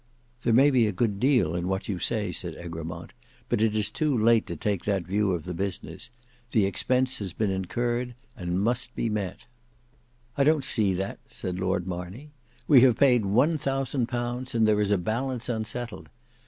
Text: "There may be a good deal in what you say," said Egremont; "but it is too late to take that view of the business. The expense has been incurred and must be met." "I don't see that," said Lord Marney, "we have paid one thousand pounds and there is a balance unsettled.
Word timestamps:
"There 0.41 0.51
may 0.51 0.71
be 0.71 0.87
a 0.87 0.91
good 0.91 1.19
deal 1.19 1.53
in 1.55 1.67
what 1.67 1.87
you 1.87 1.99
say," 1.99 2.31
said 2.31 2.55
Egremont; 2.55 3.13
"but 3.49 3.61
it 3.61 3.75
is 3.75 3.91
too 3.91 4.17
late 4.17 4.47
to 4.47 4.55
take 4.55 4.83
that 4.85 5.05
view 5.05 5.31
of 5.33 5.45
the 5.45 5.53
business. 5.53 6.09
The 6.49 6.65
expense 6.65 7.19
has 7.19 7.33
been 7.33 7.51
incurred 7.51 8.15
and 8.35 8.59
must 8.63 8.95
be 8.95 9.09
met." 9.11 9.45
"I 10.35 10.43
don't 10.43 10.65
see 10.65 10.95
that," 10.95 11.19
said 11.27 11.59
Lord 11.59 11.85
Marney, 11.85 12.31
"we 12.67 12.81
have 12.81 12.97
paid 12.97 13.27
one 13.27 13.59
thousand 13.59 14.07
pounds 14.07 14.55
and 14.55 14.67
there 14.67 14.81
is 14.81 14.89
a 14.89 14.97
balance 14.97 15.47
unsettled. 15.49 16.09